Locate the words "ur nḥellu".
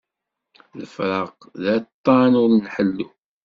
2.41-3.07